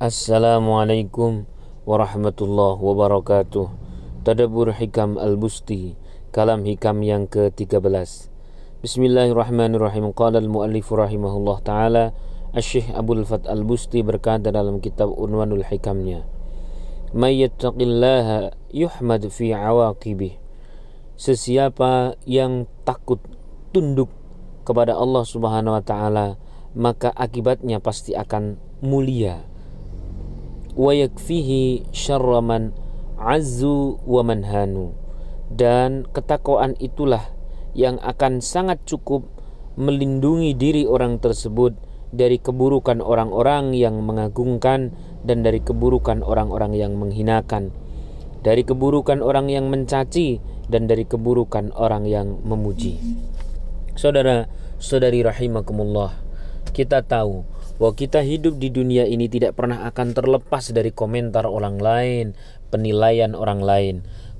[0.00, 1.44] Assalamualaikum
[1.84, 3.68] warahmatullahi wabarakatuh.
[4.24, 5.92] Tadabur Hikam Al-Busti
[6.32, 8.32] Kalam Hikam yang ke-13
[8.80, 10.16] Bismillahirrahmanirrahim.
[10.16, 12.04] Qala al-muallif rahimahullah ta'ala
[12.56, 16.24] Asyih Abdul Fat Al-Busti berkata dalam kitab Unwanul Hikamnya
[17.12, 20.40] May yattaqillaha yuhmad fi awaqibih
[21.20, 23.20] Sesiapa yang takut
[23.76, 24.08] tunduk
[24.64, 26.40] kepada Allah Subhanahu wa taala
[26.72, 29.49] maka akibatnya pasti akan mulia
[30.76, 32.74] wa yakfihi syarra man
[33.20, 34.22] azzu wa
[35.50, 37.34] dan ketakwaan itulah
[37.74, 39.26] yang akan sangat cukup
[39.74, 41.74] melindungi diri orang tersebut
[42.10, 47.70] dari keburukan orang-orang yang mengagungkan dan dari keburukan orang-orang yang menghinakan.
[48.40, 52.96] Dari keburukan orang yang mencaci dan dari keburukan orang yang memuji.
[53.94, 54.48] Saudara
[54.80, 56.16] saudari rahimakumullah
[56.72, 57.44] kita tahu
[57.80, 62.36] bahwa kita hidup di dunia ini tidak pernah akan terlepas dari komentar orang lain,
[62.68, 63.94] penilaian orang lain.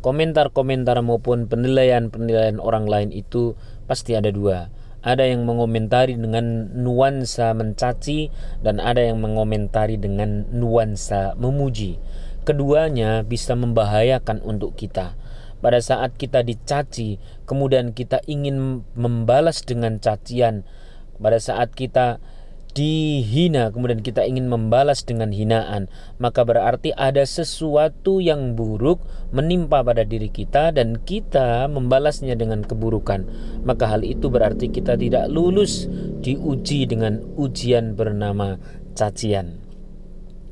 [0.05, 3.56] Komentar-komentar maupun penilaian-penilaian orang lain itu
[3.88, 4.68] pasti ada dua.
[5.00, 8.28] Ada yang mengomentari dengan nuansa mencaci
[8.61, 11.96] dan ada yang mengomentari dengan nuansa memuji.
[12.44, 15.16] Keduanya bisa membahayakan untuk kita.
[15.64, 17.16] Pada saat kita dicaci,
[17.48, 20.68] kemudian kita ingin membalas dengan cacian.
[21.20, 22.20] Pada saat kita
[22.72, 23.70] dihina.
[23.74, 25.90] Kemudian kita ingin membalas dengan hinaan.
[26.16, 29.02] Maka berarti ada sesuatu yang buruk
[29.34, 33.27] menimpa pada diri kita dan kita membalasnya dengan keburukan.
[33.66, 35.90] Maka hal itu berarti kita tidak lulus
[36.22, 38.58] diuji dengan ujian bernama
[38.94, 39.70] cacian.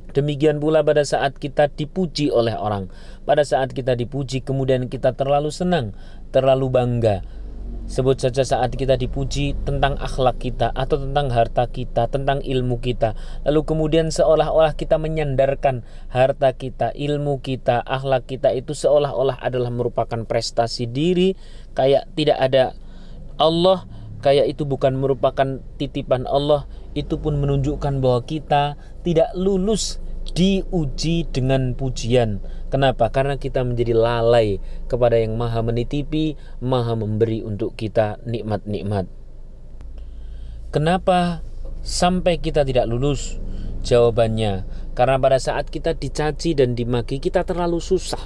[0.09, 2.89] Demikian pula pada saat kita dipuji oleh orang,
[3.29, 5.93] pada saat kita dipuji kemudian kita terlalu senang,
[6.33, 7.23] terlalu bangga,
[7.89, 13.17] Sebut saja saat kita dipuji tentang akhlak kita atau tentang harta kita, tentang ilmu kita.
[13.49, 20.21] Lalu kemudian seolah-olah kita menyandarkan harta kita, ilmu kita, akhlak kita itu seolah-olah adalah merupakan
[20.29, 21.33] prestasi diri,
[21.73, 22.77] kayak tidak ada
[23.41, 23.89] Allah,
[24.21, 29.97] kayak itu bukan merupakan titipan Allah, itu pun menunjukkan bahwa kita tidak lulus
[30.39, 32.39] diuji dengan pujian.
[32.71, 33.11] Kenapa?
[33.11, 39.11] Karena kita menjadi lalai kepada yang maha menitipi, maha memberi untuk kita nikmat-nikmat.
[40.71, 41.43] Kenapa
[41.83, 43.43] sampai kita tidak lulus?
[43.83, 44.63] Jawabannya,
[44.95, 48.21] karena pada saat kita dicaci dan dimaki, kita terlalu susah.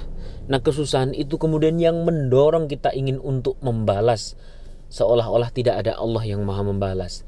[0.45, 4.37] Nah, kesusahan itu kemudian yang mendorong kita ingin untuk membalas,
[4.93, 7.25] seolah-olah tidak ada Allah yang maha membalas.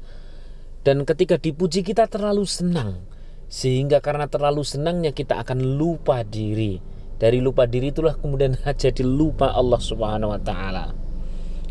[0.86, 3.15] Dan ketika dipuji, kita terlalu senang
[3.46, 6.82] sehingga karena terlalu senangnya kita akan lupa diri.
[7.16, 10.92] Dari lupa diri itulah kemudian jadi lupa Allah Subhanahu wa taala.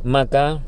[0.05, 0.63] Maka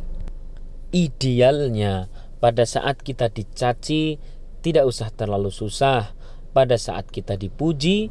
[0.92, 4.22] idealnya pada saat kita dicaci
[4.62, 6.14] tidak usah terlalu susah.
[6.52, 8.10] Pada saat kita dipuji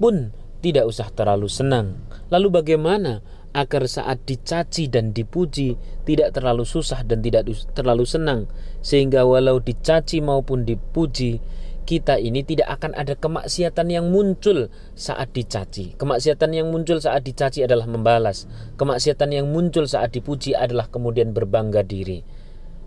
[0.00, 0.32] pun
[0.64, 2.00] tidak usah terlalu senang.
[2.32, 3.20] Lalu bagaimana
[3.52, 5.76] agar saat dicaci dan dipuji
[6.08, 8.48] tidak terlalu susah dan tidak terlalu senang?
[8.80, 11.44] Sehingga walau dicaci maupun dipuji
[11.92, 15.92] kita ini tidak akan ada kemaksiatan yang muncul saat dicaci.
[16.00, 18.48] Kemaksiatan yang muncul saat dicaci adalah membalas.
[18.80, 22.24] Kemaksiatan yang muncul saat dipuji adalah kemudian berbangga diri.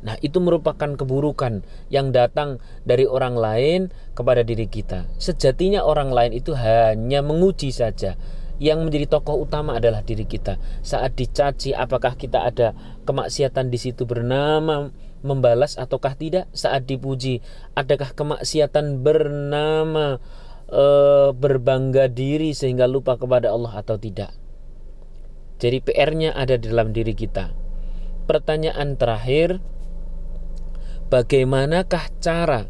[0.02, 1.62] Nah, itu merupakan keburukan
[1.94, 5.06] yang datang dari orang lain kepada diri kita.
[5.22, 8.18] Sejatinya orang lain itu hanya menguji saja.
[8.58, 10.58] Yang menjadi tokoh utama adalah diri kita.
[10.82, 12.74] Saat dicaci, apakah kita ada
[13.06, 14.90] kemaksiatan di situ bernama
[15.26, 17.42] membalas ataukah tidak saat dipuji?
[17.74, 20.22] Adakah kemaksiatan bernama
[20.70, 20.84] e,
[21.34, 24.32] berbangga diri sehingga lupa kepada Allah atau tidak?
[25.58, 27.50] Jadi PR-nya ada di dalam diri kita.
[28.30, 29.58] Pertanyaan terakhir
[31.10, 32.70] bagaimanakah cara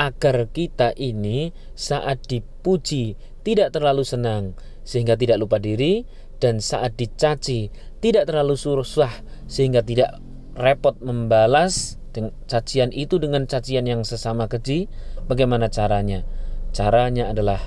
[0.00, 3.14] agar kita ini saat dipuji
[3.46, 6.06] tidak terlalu senang sehingga tidak lupa diri
[6.42, 7.70] dan saat dicaci
[8.02, 9.12] tidak terlalu susah
[9.46, 10.18] sehingga tidak
[10.52, 11.96] repot membalas
[12.44, 14.88] cacian itu dengan cacian yang sesama keji,
[15.24, 16.28] bagaimana caranya?
[16.76, 17.60] Caranya adalah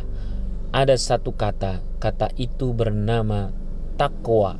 [0.70, 3.50] ada satu kata, kata itu bernama
[3.98, 4.58] takwa.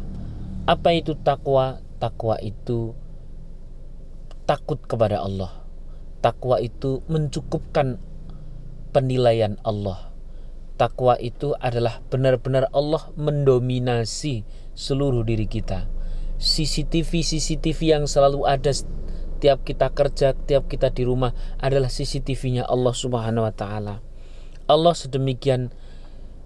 [0.66, 1.82] Apa itu takwa?
[2.02, 2.98] Takwa itu
[4.50, 5.66] takut kepada Allah.
[6.26, 8.02] Takwa itu mencukupkan
[8.90, 10.10] penilaian Allah.
[10.76, 14.44] Takwa itu adalah benar-benar Allah mendominasi
[14.76, 15.95] seluruh diri kita
[16.38, 18.72] CCTV CCTV yang selalu ada
[19.40, 23.96] tiap kita kerja, tiap kita di rumah adalah CCTV-nya Allah Subhanahu wa taala.
[24.66, 25.70] Allah sedemikian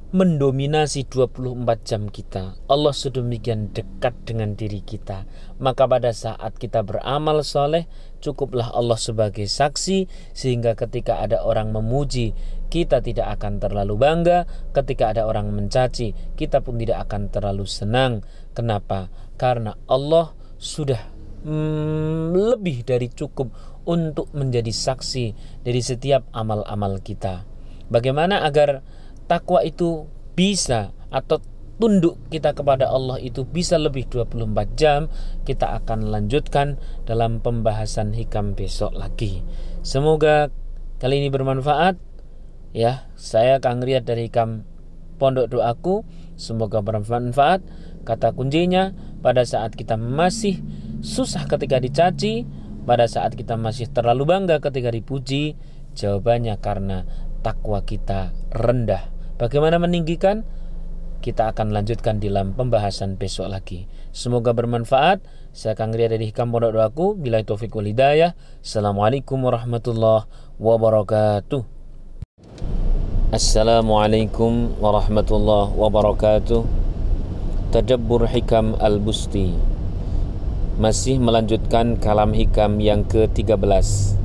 [0.10, 2.58] mendominasi 24 jam kita.
[2.66, 5.30] Allah sedemikian dekat dengan diri kita.
[5.62, 7.86] Maka pada saat kita beramal soleh,
[8.18, 12.34] cukuplah Allah sebagai saksi sehingga ketika ada orang memuji
[12.70, 16.14] kita tidak akan terlalu bangga ketika ada orang mencaci.
[16.38, 18.22] Kita pun tidak akan terlalu senang.
[18.54, 19.10] Kenapa?
[19.36, 21.02] Karena Allah sudah
[21.44, 23.50] hmm, lebih dari cukup
[23.90, 25.26] untuk menjadi saksi
[25.66, 27.44] dari setiap amal-amal kita.
[27.90, 28.86] Bagaimana agar
[29.26, 30.06] takwa itu
[30.38, 31.42] bisa atau
[31.80, 35.08] tunduk kita kepada Allah itu bisa lebih 24 jam
[35.48, 36.76] kita akan lanjutkan
[37.08, 39.42] dalam pembahasan hikam besok lagi.
[39.82, 40.52] Semoga
[41.00, 42.09] kali ini bermanfaat
[42.76, 44.66] ya saya Kang Riyad dari hikam
[45.18, 46.06] pondok doaku
[46.40, 47.62] semoga bermanfaat
[48.08, 50.64] kata kuncinya pada saat kita masih
[51.04, 52.48] susah ketika dicaci
[52.88, 55.60] pada saat kita masih terlalu bangga ketika dipuji
[55.94, 57.04] jawabannya karena
[57.44, 60.48] takwa kita rendah bagaimana meninggikan
[61.20, 63.92] kita akan lanjutkan dalam pembahasan besok lagi.
[64.16, 65.20] Semoga bermanfaat.
[65.52, 67.20] Saya Kang Ria dari Hikam Pondok Doaku.
[67.20, 68.40] Bila taufik wal hidayah.
[68.64, 70.32] Assalamualaikum warahmatullahi
[70.64, 71.79] wabarakatuh.
[73.30, 76.66] Assalamualaikum warahmatullahi wabarakatuh.
[77.70, 79.54] Tadabbur Hikam Al-Busti.
[80.82, 84.18] Masih melanjutkan kalam hikam yang ke-13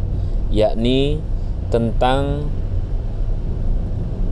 [0.49, 1.21] yakni
[1.69, 2.49] tentang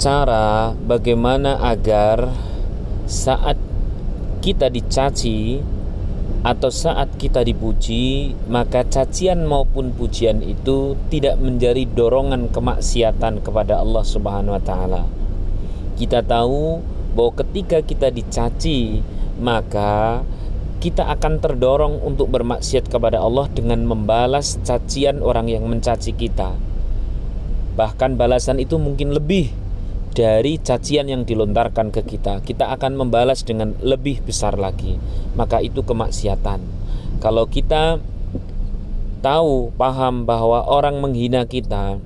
[0.01, 2.33] cara bagaimana agar
[3.05, 3.61] saat
[4.41, 5.61] kita dicaci
[6.43, 14.03] atau saat kita dipuji, maka cacian maupun pujian itu tidak menjadi dorongan kemaksiatan kepada Allah
[14.03, 15.03] Subhanahu wa taala.
[15.94, 16.83] Kita tahu
[17.15, 19.06] bahwa ketika kita dicaci,
[19.39, 20.27] maka
[20.83, 26.59] kita akan terdorong untuk bermaksiat kepada Allah dengan membalas cacian orang yang mencaci kita.
[27.79, 29.62] Bahkan balasan itu mungkin lebih
[30.12, 35.00] dari cacian yang dilontarkan ke kita, kita akan membalas dengan lebih besar lagi.
[35.32, 36.61] Maka itu kemaksiatan.
[37.25, 37.97] Kalau kita
[39.25, 41.97] tahu, paham bahwa orang menghina kita,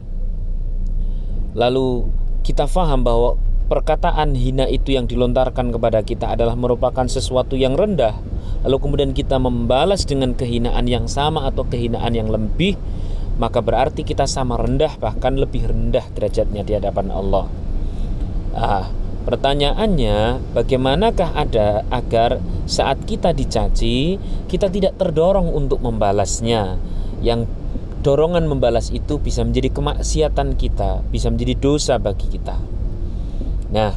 [1.58, 2.06] lalu
[2.46, 3.34] kita paham bahwa
[3.66, 8.14] perkataan hina itu yang dilontarkan kepada kita adalah merupakan sesuatu yang rendah,
[8.62, 12.78] lalu kemudian kita membalas dengan kehinaan yang sama atau kehinaan yang lebih,
[13.42, 17.65] maka berarti kita sama rendah, bahkan lebih rendah derajatnya di hadapan Allah.
[18.56, 18.88] Ah,
[19.28, 24.16] pertanyaannya, bagaimanakah ada agar saat kita dicaci,
[24.48, 26.80] kita tidak terdorong untuk membalasnya?
[27.20, 27.44] Yang
[28.00, 32.56] dorongan membalas itu bisa menjadi kemaksiatan kita, bisa menjadi dosa bagi kita.
[33.76, 33.92] Nah,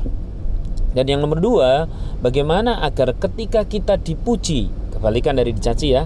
[0.91, 1.88] dan yang nomor dua,
[2.19, 6.03] bagaimana agar ketika kita dipuji, kebalikan dari dicaci ya,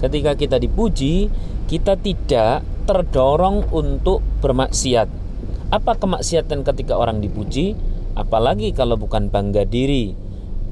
[0.00, 1.28] ketika kita dipuji,
[1.68, 5.10] kita tidak terdorong untuk bermaksiat.
[5.70, 7.74] Apa kemaksiatan ketika orang dipuji?
[8.20, 10.12] Apalagi kalau bukan bangga diri,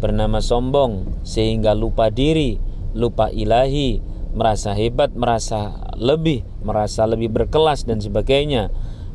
[0.04, 2.60] bernama sombong sehingga lupa diri,
[2.92, 4.04] lupa ilahi,
[4.36, 8.68] merasa hebat, merasa lebih, merasa lebih berkelas dan sebagainya.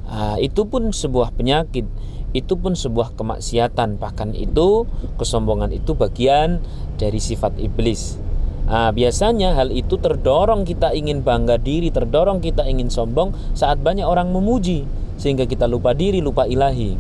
[0.09, 1.85] Ah, itu pun sebuah penyakit,
[2.33, 4.01] itu pun sebuah kemaksiatan.
[4.01, 4.89] Bahkan itu
[5.21, 6.57] kesombongan itu bagian
[6.97, 8.17] dari sifat iblis.
[8.65, 14.07] Nah, biasanya hal itu terdorong kita ingin bangga diri, terdorong kita ingin sombong saat banyak
[14.07, 14.87] orang memuji
[15.19, 16.95] sehingga kita lupa diri, lupa ilahi.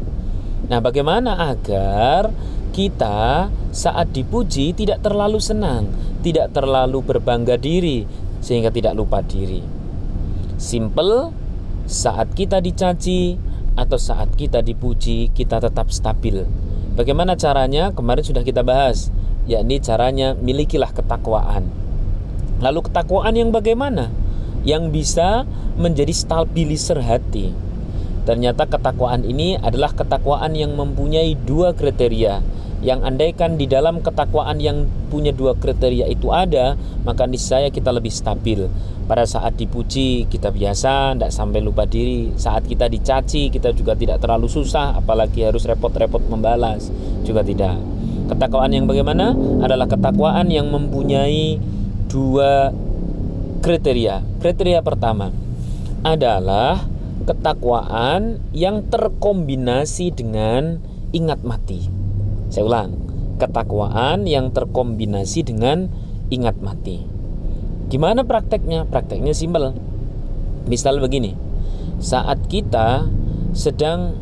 [0.63, 2.31] Nah, bagaimana agar
[2.71, 5.91] kita saat dipuji tidak terlalu senang,
[6.23, 8.07] tidak terlalu berbangga diri
[8.39, 9.59] sehingga tidak lupa diri.
[10.55, 11.35] Simple,
[11.83, 13.35] saat kita dicaci
[13.75, 16.47] atau saat kita dipuji, kita tetap stabil.
[16.95, 17.91] Bagaimana caranya?
[17.91, 19.11] Kemarin sudah kita bahas,
[19.49, 21.67] yakni caranya milikilah ketakwaan.
[22.63, 24.07] Lalu ketakwaan yang bagaimana?
[24.63, 25.43] Yang bisa
[25.75, 27.72] menjadi stabilizer hati
[28.23, 32.39] Ternyata ketakwaan ini adalah ketakwaan yang mempunyai dua kriteria.
[32.83, 36.75] Yang andaikan di dalam ketakwaan yang punya dua kriteria itu ada,
[37.07, 38.67] maka niscaya kita lebih stabil.
[39.07, 42.35] Pada saat dipuji kita biasa, tidak sampai lupa diri.
[42.35, 46.91] Saat kita dicaci kita juga tidak terlalu susah, apalagi harus repot-repot membalas,
[47.23, 47.79] juga tidak.
[48.27, 49.31] Ketakwaan yang bagaimana
[49.63, 51.59] adalah ketakwaan yang mempunyai
[52.11, 52.71] dua
[53.63, 54.43] kriteria.
[54.43, 55.31] Kriteria pertama
[56.03, 56.92] adalah
[57.23, 60.83] ketakwaan yang terkombinasi dengan
[61.15, 61.87] ingat mati.
[62.51, 62.91] Saya ulang,
[63.39, 65.87] ketakwaan yang terkombinasi dengan
[66.27, 67.03] ingat mati.
[67.87, 68.85] Gimana prakteknya?
[68.87, 69.75] Prakteknya simpel.
[70.67, 71.35] Misal begini,
[71.99, 73.07] saat kita
[73.51, 74.15] sedang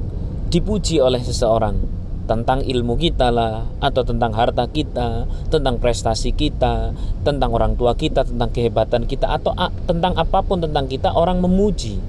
[0.49, 1.77] dipuji oleh seseorang
[2.25, 8.23] tentang ilmu kita lah atau tentang harta kita, tentang prestasi kita, tentang orang tua kita,
[8.23, 9.51] tentang kehebatan kita atau
[9.89, 11.99] tentang apa pun tentang kita orang memuji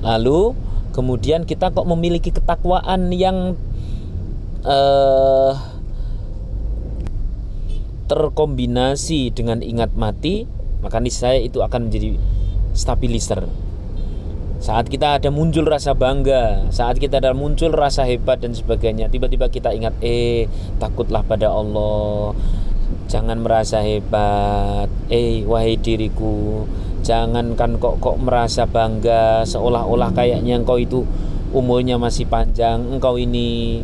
[0.00, 0.56] Lalu
[0.90, 3.54] kemudian kita kok memiliki ketakwaan yang
[4.64, 5.52] uh,
[8.10, 10.42] terkombinasi dengan ingat mati,
[10.82, 12.18] maka niscaya itu akan menjadi
[12.74, 13.46] stabilizer.
[14.60, 19.48] saat kita ada muncul rasa bangga, saat kita ada muncul rasa hebat dan sebagainya, tiba-tiba
[19.48, 22.36] kita ingat, eh takutlah pada Allah,
[23.08, 26.68] jangan merasa hebat, eh wahai diriku,
[27.10, 31.02] jangan kan kok kok merasa bangga, seolah-olah kayaknya engkau itu
[31.50, 33.82] umurnya masih panjang, engkau ini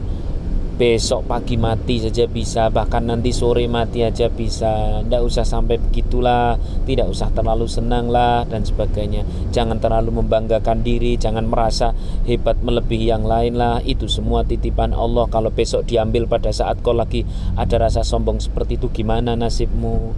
[0.77, 5.03] besok pagi mati saja bisa bahkan nanti sore mati aja bisa.
[5.03, 9.25] Tidak usah sampai begitulah tidak usah terlalu senang lah dan sebagainya.
[9.51, 11.97] Jangan terlalu membanggakan diri jangan merasa
[12.29, 15.27] hebat melebihi yang lain lah itu semua titipan Allah.
[15.33, 17.25] Kalau besok diambil pada saat kau lagi
[17.57, 20.13] ada rasa sombong seperti itu gimana nasibmu?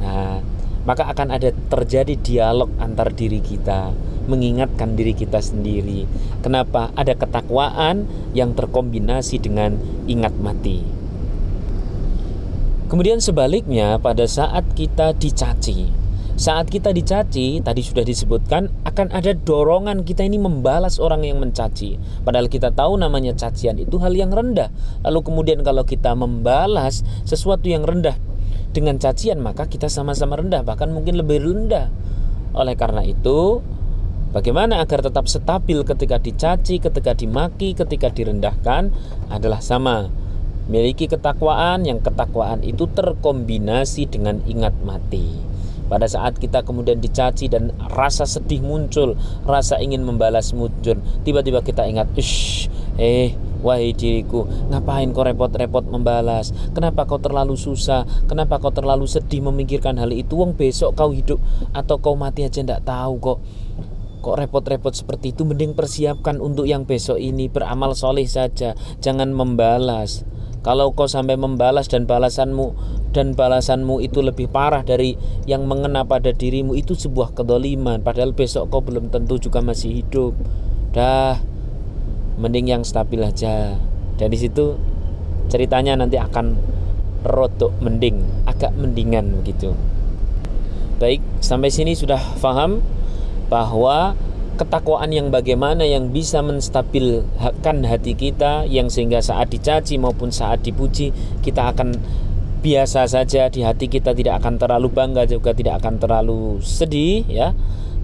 [0.00, 3.90] Nah maka akan ada terjadi dialog antar diri kita
[4.28, 6.04] mengingatkan diri kita sendiri.
[6.44, 6.92] Kenapa?
[6.94, 8.04] Ada ketakwaan
[8.36, 10.84] yang terkombinasi dengan ingat mati.
[12.88, 15.92] Kemudian sebaliknya pada saat kita dicaci,
[16.38, 21.98] saat kita dicaci, tadi sudah disebutkan akan ada dorongan kita ini membalas orang yang mencaci.
[22.24, 24.72] Padahal kita tahu namanya cacian itu hal yang rendah.
[25.04, 28.16] Lalu kemudian kalau kita membalas sesuatu yang rendah
[28.78, 31.90] dengan cacian, maka kita sama-sama rendah, bahkan mungkin lebih rendah.
[32.54, 33.58] Oleh karena itu,
[34.28, 38.92] Bagaimana agar tetap stabil ketika dicaci, ketika dimaki, ketika direndahkan
[39.32, 40.12] adalah sama.
[40.68, 45.32] Miliki ketakwaan yang ketakwaan itu terkombinasi dengan ingat mati.
[45.88, 49.16] Pada saat kita kemudian dicaci dan rasa sedih muncul,
[49.48, 52.68] rasa ingin membalas muncul, tiba-tiba kita ingat, "Ish,
[53.00, 56.54] eh, wahai diriku, ngapain kau repot-repot membalas?
[56.72, 58.06] Kenapa kau terlalu susah?
[58.30, 60.38] Kenapa kau terlalu sedih memikirkan hal itu?
[60.38, 61.42] Wong besok kau hidup
[61.74, 63.38] atau kau mati aja ndak tahu kok."
[64.18, 70.26] Kok repot-repot seperti itu Mending persiapkan untuk yang besok ini Beramal soleh saja Jangan membalas
[70.66, 72.74] Kalau kau sampai membalas dan balasanmu
[73.14, 75.14] Dan balasanmu itu lebih parah dari
[75.46, 80.34] Yang mengena pada dirimu Itu sebuah kedoliman Padahal besok kau belum tentu juga masih hidup
[80.90, 81.38] Dah
[82.38, 83.74] Mending yang stabil aja.
[84.18, 84.78] Dan di situ
[85.48, 86.58] ceritanya nanti akan
[87.26, 89.74] Rotok mending Agak mendingan begitu
[90.98, 92.82] Baik, sampai sini sudah paham
[93.46, 94.18] bahwa
[94.58, 101.14] ketakwaan yang bagaimana yang bisa menstabilkan hati kita yang sehingga saat dicaci maupun saat dipuji
[101.38, 101.94] kita akan
[102.58, 107.54] biasa saja di hati kita tidak akan terlalu bangga juga tidak akan terlalu sedih ya.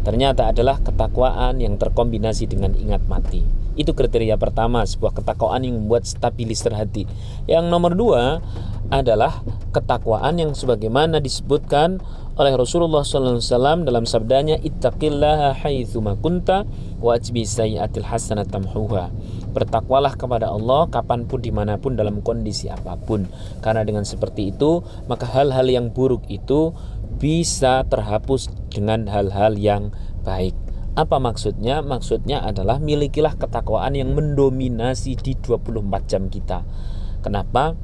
[0.06, 6.06] Ternyata adalah ketakwaan yang terkombinasi dengan ingat mati itu kriteria pertama sebuah ketakwaan yang membuat
[6.06, 7.06] stabilis terhati
[7.50, 8.42] yang nomor dua
[8.92, 9.40] adalah
[9.72, 11.98] ketakwaan yang sebagaimana disebutkan
[12.34, 16.66] oleh Rasulullah SAW dalam sabdanya ittaqillaha haitsuma kunta
[16.98, 19.14] wa ajbi sayyi'atil hasanat tamhuha.
[19.54, 23.30] Bertakwalah kepada Allah kapan pun di mana pun dalam kondisi apa pun.
[23.62, 26.74] Karena dengan seperti itu maka hal-hal yang buruk itu
[27.22, 29.94] bisa terhapus dengan hal-hal yang
[30.26, 30.58] baik
[30.94, 31.82] apa maksudnya?
[31.82, 36.62] Maksudnya adalah milikilah ketakwaan yang mendominasi di 24 jam kita.
[37.22, 37.74] Kenapa?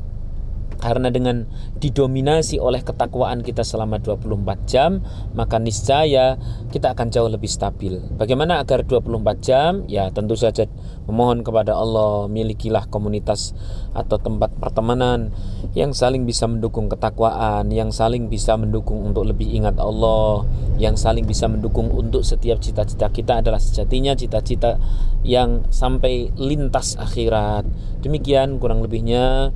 [0.81, 1.45] Karena dengan
[1.77, 5.05] didominasi oleh ketakwaan kita selama 24 jam,
[5.37, 6.41] maka niscaya
[6.73, 8.01] kita akan jauh lebih stabil.
[8.17, 9.85] Bagaimana agar 24 jam?
[9.87, 10.65] Ya, tentu saja
[11.05, 13.53] memohon kepada Allah, milikilah komunitas
[13.93, 15.37] atau tempat pertemanan
[15.77, 20.49] yang saling bisa mendukung ketakwaan, yang saling bisa mendukung untuk lebih ingat Allah,
[20.81, 24.81] yang saling bisa mendukung untuk setiap cita-cita kita adalah sejatinya cita-cita
[25.27, 27.69] yang sampai lintas akhirat.
[28.01, 29.53] Demikian kurang lebihnya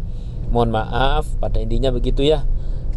[0.55, 2.47] Mohon maaf, pada intinya begitu ya.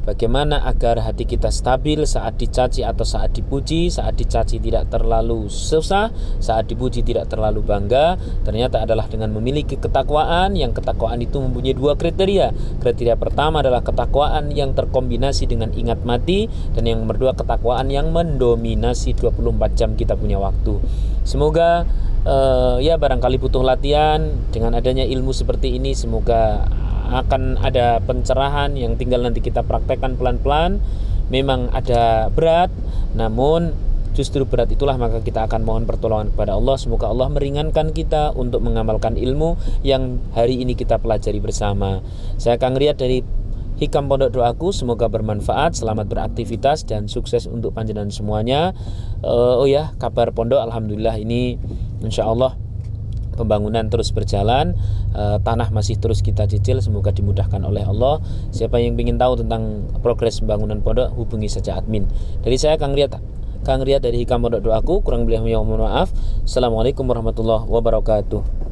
[0.05, 6.15] Bagaimana agar hati kita stabil saat dicaci atau saat dipuji, saat dicaci tidak terlalu susah,
[6.39, 8.15] saat dipuji tidak terlalu bangga,
[8.47, 12.55] ternyata adalah dengan memiliki ketakwaan yang ketakwaan itu mempunyai dua kriteria.
[12.79, 18.15] Kriteria pertama adalah ketakwaan yang terkombinasi dengan ingat mati dan yang nomor dua ketakwaan yang
[18.15, 20.79] mendominasi 24 jam kita punya waktu.
[21.27, 21.83] Semoga
[22.23, 24.23] uh, ya barangkali butuh latihan
[24.55, 26.63] dengan adanya ilmu seperti ini semoga
[27.07, 30.83] akan ada pencerahan yang tinggal nanti kita praktekkan pelan-pelan.
[31.27, 32.71] Memang ada berat
[33.15, 33.75] namun
[34.17, 36.75] justru berat itulah maka kita akan mohon pertolongan kepada Allah.
[36.81, 42.01] Semoga Allah meringankan kita untuk mengamalkan ilmu yang hari ini kita pelajari bersama.
[42.41, 43.21] Saya akan lihat dari
[43.77, 44.73] Hikam pondok doaku.
[44.73, 48.73] Semoga bermanfaat, selamat beraktivitas dan sukses untuk panjenengan semuanya.
[49.21, 51.61] Uh, oh ya, kabar pondok alhamdulillah ini
[52.01, 52.57] insya Allah
[53.38, 54.74] pembangunan terus berjalan
[55.13, 58.17] e, tanah masih terus kita cicil semoga dimudahkan oleh Allah.
[58.50, 62.10] Siapa yang ingin tahu tentang progres pembangunan pondok hubungi saja admin.
[62.41, 65.03] Dari saya Kang Riyad Kang Riyad dari Hikam Pondok Doaku.
[65.03, 66.10] Kurang lebih mohon maaf.
[66.48, 68.66] Assalamualaikum warahmatullahi wabarakatuh